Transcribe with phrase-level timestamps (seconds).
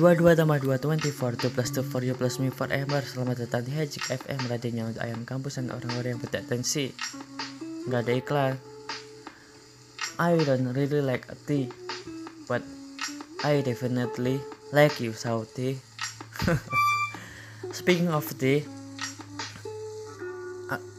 [0.00, 3.04] Dua dua tambah dua twenty four two plus two for you plus me forever.
[3.04, 6.96] Selamat datang di Hajik FM radionya untuk ayam kampus dan orang-orang yang bertensi.
[7.92, 8.56] Gak ada iklan.
[10.16, 11.68] I don't really like a tea,
[12.48, 12.64] but
[13.44, 14.40] I definitely
[14.72, 15.76] like you, Sauti.
[17.76, 18.64] Speaking of tea,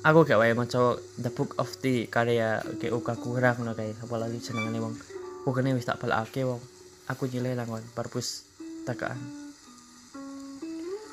[0.05, 2.61] aku gak wae maca The Book of Tea karya
[2.93, 5.16] uga kurang ngono kae apalagi jenengane wong
[5.47, 6.59] bukane wis tak balake wong.
[7.07, 8.43] Aku nyilih langon perpus
[8.83, 9.47] tekaan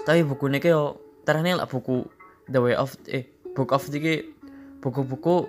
[0.05, 2.05] tapi bukunya ki yo terane lah buku
[2.45, 3.25] The Way of eh
[3.57, 4.15] Book of Tea ki
[4.85, 5.49] buku-buku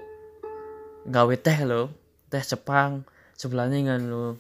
[1.11, 1.91] gawe teh lo
[2.31, 3.03] teh Jepang.
[3.35, 4.39] Sebelahnya kan lo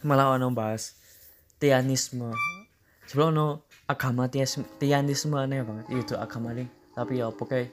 [0.00, 0.96] malah ono bahas
[1.60, 2.32] tianisme.
[3.04, 4.32] Sebelum ono agama
[4.80, 7.68] tianisme aneh banget itu agama nih tapi ya pokoknya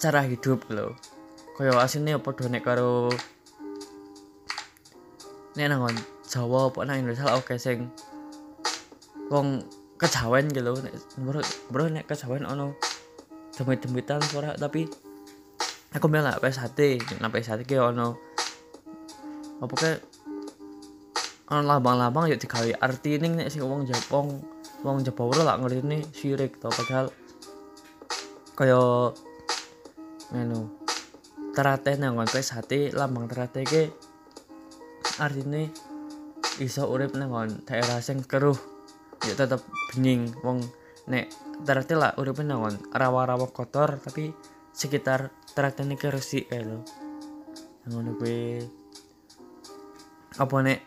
[0.00, 0.96] cara hidup lo
[1.56, 3.12] kaya aslinya padha nek karo
[5.56, 5.84] nek nang
[6.22, 7.92] Jawa apa nang Indonesia oke sing
[9.28, 9.60] wong
[10.00, 10.64] kejawen gitu.
[10.64, 12.72] Lho nek bro, bro nek kejawen ono
[13.52, 14.88] demit-demitan suara tapi
[15.92, 18.16] aku bilang lah PS1 nah PS1 ki ono
[19.60, 19.92] apa ke
[21.52, 24.40] ono lambang-lambang yuk digawe arti ning nek sing wong Jepang
[24.82, 26.72] wong Jepara lah ngerti ini sirik to.
[26.72, 27.12] Padahal
[28.56, 29.12] kaya
[30.32, 30.58] ngene
[31.52, 33.84] terate nang PS1 lambang terate ki
[35.20, 35.72] artine
[36.60, 37.32] iso urip nang
[37.64, 38.56] daerah sing keruh.
[39.22, 40.64] Ya tetep bening wong
[41.08, 41.30] nek
[41.62, 44.34] terate lah urip nang rawa-rawa kotor tapi
[44.72, 46.80] sekitar terate ini resik kae lho.
[47.88, 48.62] Ngono kuwi.
[50.40, 50.80] Apa nek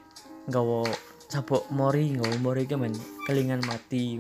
[0.50, 0.90] nggawa
[1.30, 2.94] sabuk mori nggawa mori ki men
[3.26, 4.20] kelingan mati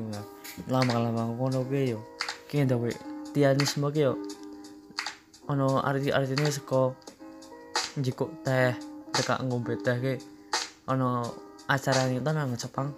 [0.69, 1.99] lama-lama ngono kuwi yo.
[2.47, 2.89] Ki ndawe
[3.33, 4.13] tianisme ki yo.
[5.45, 6.97] Ono arti-artine saka
[8.01, 10.13] njikuk teh tekak ngombe teh ki
[10.91, 11.23] ono
[11.71, 12.91] acara itu nang Jepang.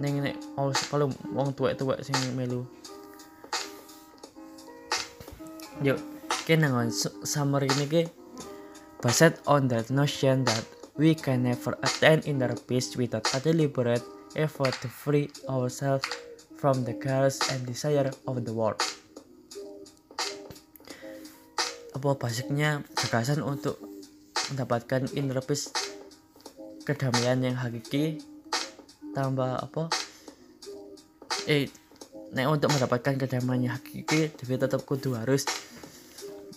[0.00, 0.36] Ning nek
[0.88, 2.64] kalau wong tuwek-tuwek sing melu.
[5.84, 5.94] Yo
[6.48, 6.88] ki nang
[7.24, 8.02] summer ini ki
[9.00, 10.64] based on that notion that
[11.00, 14.04] we can never attain inner peace without a deliberate
[14.36, 16.04] effort to free ourselves
[16.60, 18.76] from the chaos and desire of the world.
[21.96, 23.89] Apa basicnya gagasan untuk
[24.50, 25.70] mendapatkan inner peace
[26.82, 28.18] kedamaian yang hakiki
[29.14, 29.90] tambah apa?
[31.46, 31.70] Eh
[32.30, 35.46] nek untuk mendapatkan kedamaian yang hakiki tapi tetap kudu harus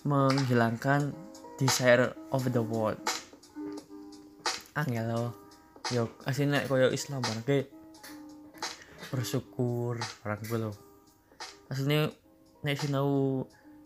[0.06, 1.14] menghilangkan
[1.58, 3.00] desire of the world.
[4.74, 5.44] Angel lo
[5.92, 7.68] yo aslinya nek koyo Islam banget
[9.12, 10.72] bersyukur orang gue lo
[11.70, 12.10] aslinya
[12.64, 13.44] nek sinau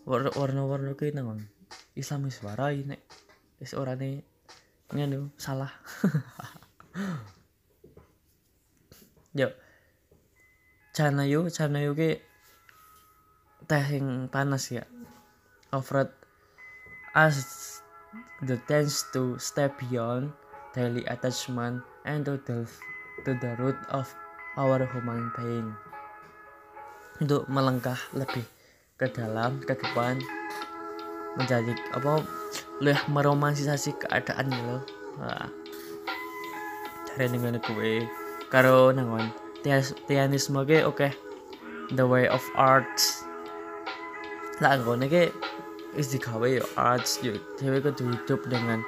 [0.07, 1.43] war- warna-warna ki nang
[1.97, 3.01] Islamis warai nek
[3.57, 4.21] wis orane
[4.93, 5.73] ngene salah.
[9.37, 9.53] Yo.
[10.97, 12.17] Canayu Canayu ki
[13.69, 14.81] teh yang panas ya.
[15.69, 16.09] Offered
[17.13, 17.37] us
[18.41, 20.33] the chance to step beyond
[20.73, 22.73] daily attachment and to delve
[23.25, 24.09] to the root of
[24.57, 25.69] our human being.
[27.21, 28.45] Untuk melangkah lebih
[28.97, 30.17] ke dalam ke depan
[31.37, 32.25] menjadi apa
[32.83, 34.77] lebih meromantisasi keadaan gitu
[35.17, 35.49] Wah.
[37.09, 38.05] cari dengan gue
[38.53, 39.33] karo nangon
[40.69, 41.09] ge oke
[41.95, 43.23] the way of arts.
[44.59, 45.33] Lah nggone ge
[45.95, 46.11] is
[46.55, 47.19] yo arts.
[47.23, 48.83] Yo dewe kudu hidup dengan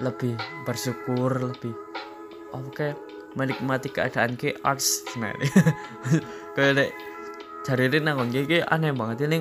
[0.00, 0.36] lebih
[0.68, 1.72] bersyukur lebih
[2.52, 2.92] oke
[3.36, 5.32] menikmati keadaan ke arts nah
[6.56, 6.92] kayak
[7.64, 9.40] cari nangon ge aneh banget ini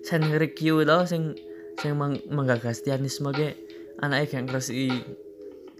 [0.00, 1.36] sen review tau sing
[1.78, 3.54] sing mang, menggagas tianisme ge
[4.02, 4.90] anaknya yang resi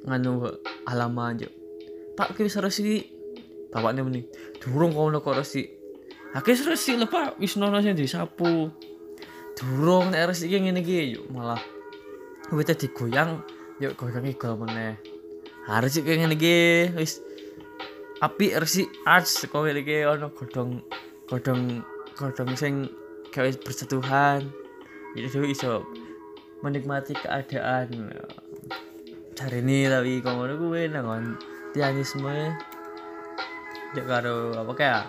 [0.06, 0.46] nganu
[0.86, 1.48] halaman jo
[2.18, 3.06] pak ki wis resi?
[3.70, 4.26] Bapaknya meni
[4.58, 5.62] durung kono kok resi.
[6.34, 7.38] Aku wis resi lho pak.
[7.38, 8.74] Wis nono sing disapu
[9.54, 11.62] durung nek resi ki ngene iki yo malah
[12.50, 13.38] wite digoyang
[13.78, 14.98] yuk goyang iki meneh.
[15.70, 16.58] Harus kayak ngene iki
[16.98, 17.22] wis
[18.18, 20.82] api resi arts ngene iki ono godhong
[21.30, 21.86] godhong
[22.18, 22.90] godhong sing
[23.30, 23.50] gawe
[25.14, 25.72] bersentuhan itu iso
[26.60, 28.12] menikmati keadaan.
[29.38, 31.38] Cari ini tapi ngono kuwi nangon
[31.72, 32.52] tianisme.
[33.96, 35.04] Ya karo apa kayak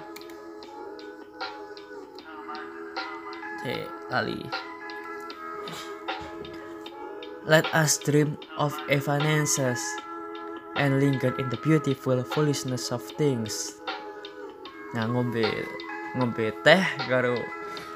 [3.68, 4.40] eh kali
[7.44, 9.84] let us dream of evanescence
[10.80, 13.84] and linger in the beautiful foolishness of things.
[14.96, 15.44] Nah ngombe
[16.16, 17.36] ngombe teh karo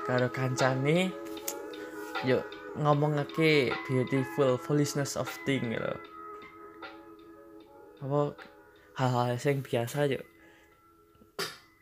[0.04, 1.16] karo kancane
[2.24, 2.44] yuk
[2.80, 5.94] ngomongake beautiful foolishness of thing gitu.
[8.04, 8.36] Apa
[8.98, 10.20] hal-hal yang biasa aja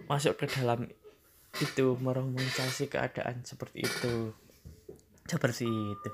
[0.10, 0.92] masuk ke dalam
[1.60, 4.36] itu meromantisasi keadaan seperti itu.
[5.30, 6.10] Seperti itu.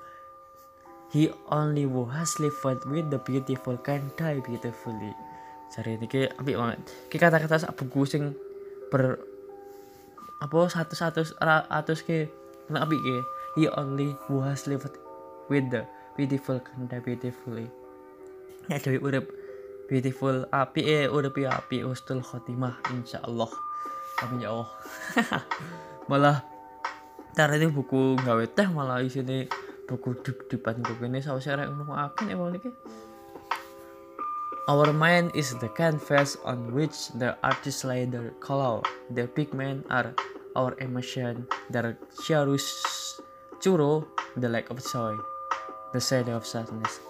[1.07, 5.15] He only who has lived with the beautiful can die beautifully.
[5.71, 6.79] Cari ini kayak ambil banget.
[7.07, 8.23] Kayak kata-kata buku sing
[8.91, 9.19] ber
[10.37, 11.21] apa satu satu
[11.71, 12.29] atus ke
[12.69, 13.15] nak ambil ke
[13.57, 15.01] he only who has lived
[15.49, 15.81] with the
[16.13, 17.65] beautiful can die beautifully.
[18.69, 19.25] Ya dewi urip
[19.89, 23.49] beautiful api eh udah pi api ustul khotimah insyaallah.
[24.21, 24.69] Amin ya Allah.
[26.09, 26.37] Malah
[27.33, 29.49] cara ini buku gawe teh malah isine
[29.89, 32.61] buku dip dipan buku ini sama saya ngomong apa nih mau nih
[34.67, 38.83] Our mind is the canvas on which the artist lay their color.
[39.15, 40.11] The pigment are
[40.59, 42.67] our emotion, the charus
[43.57, 44.05] churo,
[44.37, 45.17] the lack of joy,
[45.93, 47.01] the shadow of sadness.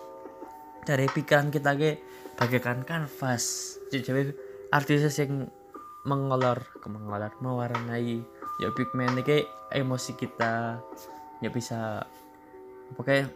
[0.87, 1.99] Dari pikiran kita ke
[2.39, 3.75] bagaikan kanvas.
[3.91, 4.31] Jadi
[4.71, 5.51] artis yang
[6.07, 8.23] mengolor mengolor mewarnai
[8.63, 9.43] ya pigmen ini
[9.75, 10.79] emosi kita.
[11.43, 12.07] Ya bisa
[12.95, 13.27] pokoknya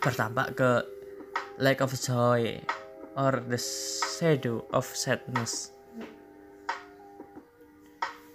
[0.00, 0.70] bertambah ke
[1.60, 2.58] lack of joy
[3.14, 5.76] or the shadow of sadness.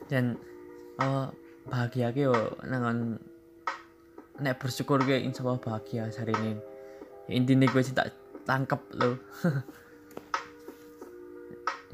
[0.06, 0.38] Dan
[1.02, 1.34] oh,
[1.66, 2.54] bahagia ke yo
[4.42, 6.54] nek bersyukur ke insya Allah bahagia hari ini.
[7.30, 8.14] Intinya gue sih tak
[8.44, 9.16] tangkep lo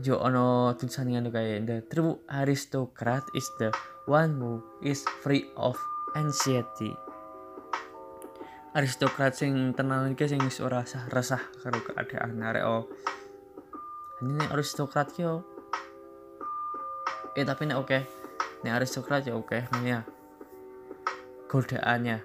[0.02, 3.70] jo ono tulisan nganu kayak the true aristocrat is the
[4.10, 5.76] one who is free of
[6.16, 6.96] anxiety.
[8.74, 12.40] Aristokrat sing tenang iki sing ora resah resah karo keadaan.
[12.42, 12.86] Arek oh.
[14.20, 15.44] Ini aristokrat yo.
[17.34, 17.88] Eh tapi nek oke.
[17.88, 18.04] Okay.
[18.64, 19.88] nek aristokrat ya oke okay.
[19.88, 20.04] ya
[21.50, 22.22] godaannya.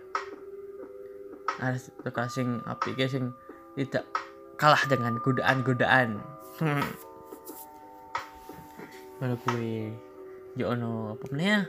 [1.65, 3.32] Aristokrat sing api sing
[3.75, 4.05] tidak
[4.61, 6.21] kalah dengan godaan-godaan.
[9.19, 9.97] Kalau gue
[10.55, 11.65] yo ono apa ya?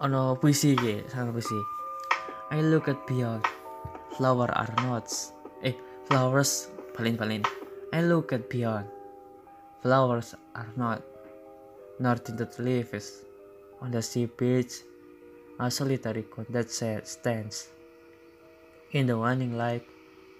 [0.00, 1.60] Ono puisi ke sama puisi.
[2.50, 3.44] I look at beyond
[4.16, 5.36] flower are notes.
[5.60, 5.76] Eh
[6.08, 7.44] flowers paling paling
[7.92, 8.88] I look at beyond
[9.84, 11.04] flowers are not.
[12.00, 13.28] Nor tinted leaves
[13.84, 14.80] on the sea beach
[15.60, 16.72] a solitary cone that
[17.04, 17.68] stands
[18.96, 19.84] in the waning light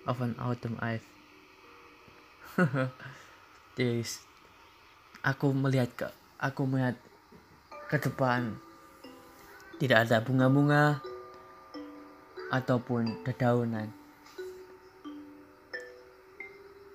[0.08, 1.04] of an autumn eve.
[3.76, 4.24] This,
[5.20, 6.08] aku melihat ke,
[6.40, 6.96] aku melihat
[7.92, 8.56] ke depan.
[9.76, 11.00] Tidak ada bunga-bunga
[12.52, 13.88] ataupun dedaunan.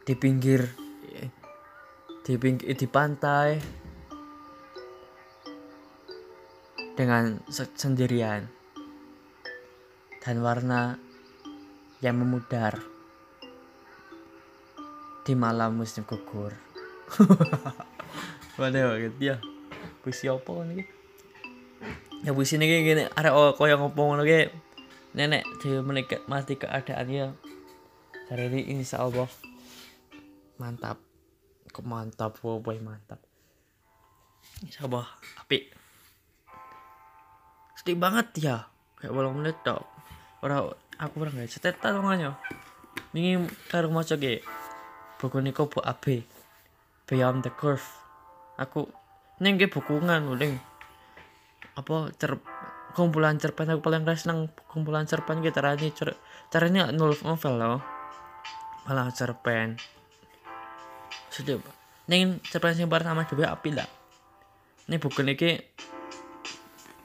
[0.05, 0.69] Di pinggir
[2.25, 3.84] di pinggir di pantai
[6.95, 8.47] dengan sendirian
[10.23, 10.95] dan warna
[11.99, 12.79] yang memudar
[15.27, 16.55] di malam musim gugur.
[18.57, 19.35] Waduh banget ya.
[20.01, 20.87] Puisi apa nih?
[22.23, 24.49] Ya puisi nih gini, ada oh kau yang ngomong lagi
[25.13, 27.27] nenek dia menikah mati keadaan ya.
[28.31, 29.29] Hari ini insya Allah
[30.57, 30.97] mantap,
[31.69, 33.21] kok mantap, boy mantap.
[34.65, 35.05] Insya Allah
[35.37, 35.84] api.
[37.85, 38.65] Sedih banget ya,
[38.97, 39.85] kayak menit tau.
[40.41, 42.33] Orang aku pernah nggak cerita tangannya
[43.13, 44.41] ini karo maca ge
[45.21, 46.25] buku niko bu AB
[47.05, 47.85] Beyond the Curve.
[48.57, 48.89] Aku
[49.37, 50.57] neng ge buku nganu ning
[51.77, 52.41] apa cer
[52.97, 56.17] kumpulan cerpen aku paling senang kumpulan cerpen gitu caranya cer
[56.49, 57.85] caranya nul novel loh
[58.89, 59.77] malah cerpen.
[61.29, 61.61] Sudah
[62.09, 63.85] neng cerpen yang pertama juga api lah
[64.89, 65.61] ini buku niki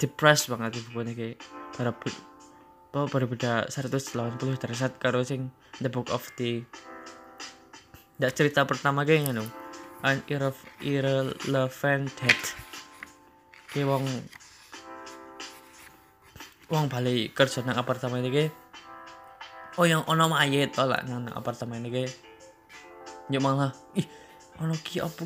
[0.01, 1.29] depressed banget buku niki
[1.77, 1.93] para
[2.91, 4.17] bahwa berbeda 180
[4.59, 6.65] derajat karo sing The Book of the
[8.21, 9.49] Dak cerita pertama kayak ngono.
[10.05, 10.21] An
[10.85, 12.53] irrelevant death
[13.73, 14.05] ki wong
[16.69, 18.53] wong balik kerja nang apartemen iki.
[19.81, 22.05] Oh yang ono mayit to lah nang apartemen iki.
[23.33, 24.05] Yo malah ih
[24.61, 25.25] ono ki apa?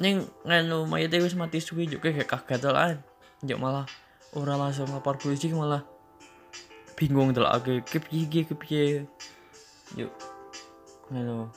[0.00, 2.96] Ning nganu mayit wis mati suwi juga kayak kaget lah
[3.40, 3.88] yo malah
[4.36, 5.80] ora langsung lapor polisi malah
[6.92, 9.08] bingung tuh lagi kepiye kepiye
[9.96, 10.12] yuk
[11.08, 11.48] halo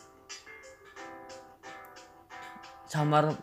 [2.87, 3.35] samar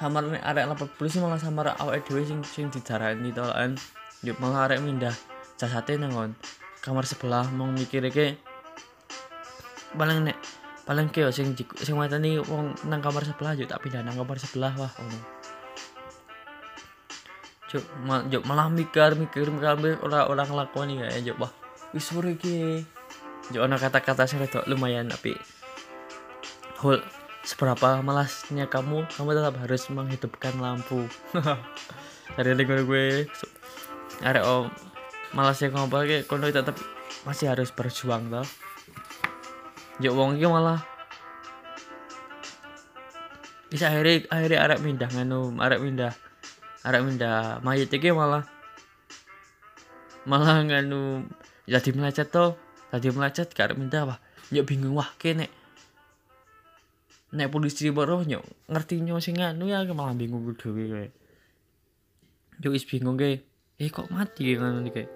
[0.00, 3.76] samar nih arek lapor polisi malah samar awak dhewe sing sing dijarani to kan.
[4.24, 5.12] Yuk malah arek mindah
[5.60, 6.12] jasate nang
[6.80, 8.40] kamar sebelah mau mikir ke
[9.92, 10.36] paling nek
[10.88, 14.72] paling kyo sing sing nih wong nang kamar sebelah yuk tak pindah nang kamar sebelah
[14.80, 15.39] wah ono
[17.70, 21.52] Juk malah mikir mikir mikir orang orang ngelakoni ya juk wah
[21.94, 22.82] wis sore ki
[23.54, 25.34] ana kata-kata sing rada lumayan tapi
[26.82, 26.98] hol
[27.46, 31.08] seberapa malasnya kamu kamu tetap harus menghidupkan lampu.
[32.36, 33.26] Dari lingkungan gue
[34.22, 34.70] ada om
[35.34, 36.76] malasnya kamu pakai kono tetap
[37.26, 38.46] masih harus berjuang toh.
[40.00, 40.82] Juk wong iki malah
[43.70, 46.12] bisa akhirnya akhirnya arek pindah nganu arek pindah
[46.84, 48.44] arek minda mayat iki malah
[50.24, 51.28] malah nganu
[51.68, 52.56] jadi melecet to
[52.92, 54.18] jadi melecet karek minda wah
[54.50, 55.48] nyok bingung wah kene
[57.30, 61.06] nek polisi baru nyok ngerti nyok sing nganu ya malah bingung gue dhewe kowe.
[62.60, 63.40] Yo is bingung ke
[63.80, 65.06] eh kok mati ngono iki?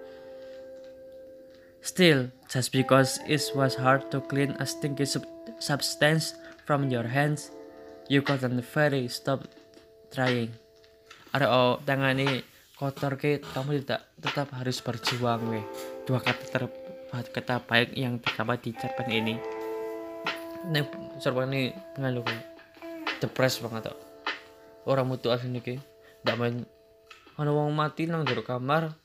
[1.85, 5.21] Still, just because it was hard to clean a stinky sub
[5.61, 6.33] substance
[6.65, 7.53] from your hands,
[8.09, 9.45] you couldn't very stop
[10.09, 10.49] trying
[11.35, 12.39] ada oh tangan ini
[12.79, 15.65] kotor ke kamu tidak tetap harus berjuang weh.
[16.07, 16.63] Dua kata ter
[17.11, 19.35] kata baik yang terdapat di cerpen ini.
[20.71, 20.79] Ini
[21.19, 22.23] cerpen ini ngalu
[23.19, 23.99] depres banget tuh
[24.87, 26.55] orang mutu asli nih tidak main.
[27.35, 28.95] Ada wong mati nang jero kamar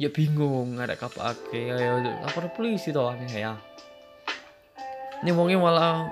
[0.00, 3.60] ya bingung ada apa ake ya apa polisi tuh aneh ya.
[5.20, 6.08] Ini wongnya malah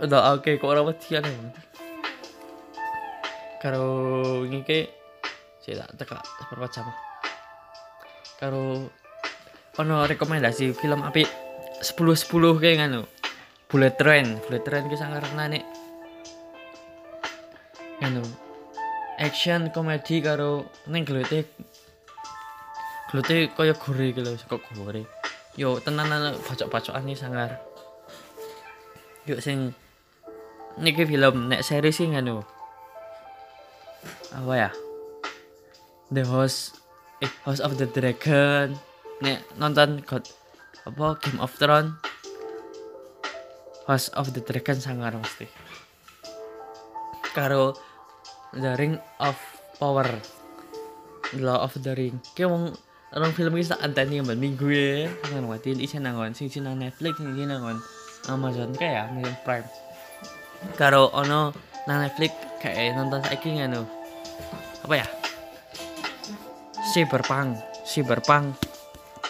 [0.00, 1.36] udah oke kok orang mati aneh
[3.62, 4.90] karo ini ke
[5.62, 6.90] saya tak teka seberapa jam.
[8.42, 8.90] Karo
[9.78, 11.22] ono rekomendasi film api
[11.78, 13.06] sepuluh sepuluh kayak nganu
[13.70, 14.42] bullet train.
[14.42, 15.62] Bullet train ki sangar nek.
[18.02, 18.26] Nganu
[19.22, 21.46] action komedi karo neng gelete
[23.14, 25.06] gelete kaya gore gitu kok gore?
[25.54, 27.62] Yo tenanan bacok-bacokan nih sangar.
[29.30, 29.70] Yuk sing
[30.82, 32.42] niki film nek series sih nganu
[34.32, 34.70] apa ya?
[36.12, 36.80] The Host
[37.20, 38.76] eh House of the Dragon.
[39.22, 40.24] Nek nonton God
[40.88, 41.94] apa Game of Thrones?
[43.86, 45.72] House of the Dragon sangar mesti
[47.32, 47.72] karo
[48.52, 49.36] The Ring of
[49.80, 50.06] Power.
[51.40, 52.20] Law of the Ring.
[52.36, 52.64] Kayak wong
[53.16, 57.16] orang film ini tak anteni yang minggu ya nang mati isi nangon sing nang Netflix
[57.20, 57.80] sing nangon
[58.28, 59.68] Amazon kayak Amazon Prime.
[60.76, 61.56] Karo ono
[61.88, 64.01] nang Netflix kayak nonton saiki ngono
[64.82, 65.06] apa ya?
[66.92, 68.56] Cyberpunk cyberpunk.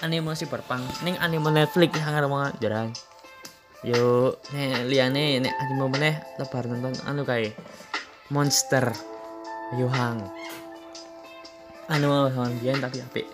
[0.02, 0.82] Anime cyberpunk.
[1.02, 2.90] Ning anime Netflix sangat banget jarang.
[3.82, 7.58] Yo nek liane nek anime meneh lebar nonton anu kayak
[8.30, 8.94] monster
[9.74, 10.20] Yohang.
[11.90, 13.26] Anu sama biyen tapi apik.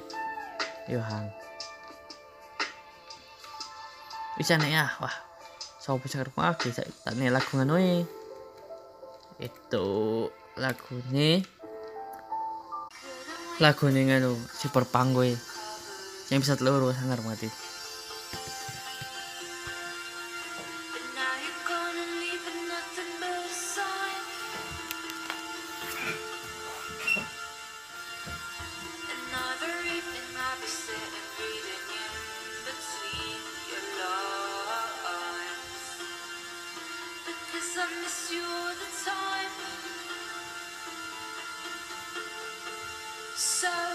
[0.88, 1.28] Yohang.
[4.40, 5.12] Bisa nih ya wah.
[5.82, 6.86] So bisa kerumah bisa.
[7.04, 7.76] Tak nih lagu anu
[9.38, 9.86] itu
[10.58, 11.57] lagu nih
[13.58, 15.34] lagu nih nganu si perpanggoy
[16.30, 17.50] yang bisa telur sangar mati
[43.38, 43.87] So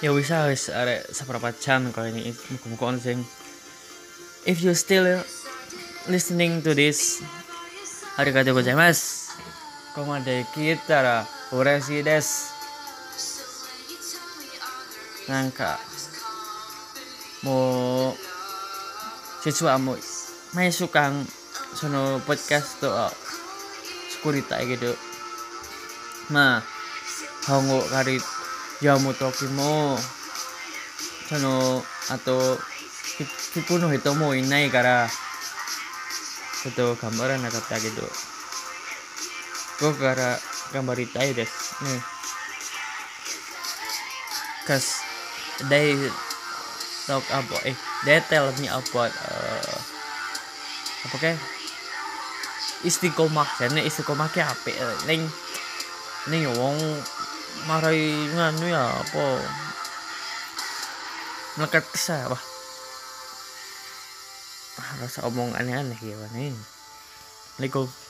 [0.00, 3.20] ya bisa wis are seberapa jam kalau ini muka-muka sing
[4.48, 5.04] if you still
[6.08, 7.20] listening to this
[8.16, 9.20] arigatou gozaimasu
[9.94, 11.18] komade kita ra
[11.50, 12.26] uresi des.
[15.26, 15.78] Nangka.
[17.42, 17.58] Mo
[19.42, 19.94] siswa mo
[20.54, 21.22] may sukang
[21.74, 23.14] sono podcast to oh,
[24.10, 24.92] sekurita gitu
[26.34, 26.58] ma
[27.46, 28.22] hongo karit
[28.80, 30.00] yamu toki mo
[31.28, 32.56] sono ato
[33.52, 35.04] kipu no hito mo inai kara
[36.64, 38.08] ito gambaran nakatta gitu
[39.76, 40.40] ko kara
[40.72, 42.00] gambaritai desu ne
[44.64, 45.04] cause
[45.68, 45.92] they
[47.04, 47.76] talk about eh
[48.08, 48.80] they tell me uh,
[51.00, 51.32] apa ke?
[52.80, 54.96] Istiqomah jane istiqomah ke apik eh.
[55.04, 55.28] ning
[56.32, 56.80] ning wong
[57.68, 58.00] marai
[58.32, 59.26] nganu ya apa?
[61.58, 62.44] Melekat kesah wah
[64.80, 66.56] ah, rasa omong aneh-aneh ya nih
[67.60, 68.09] Assalamualaikum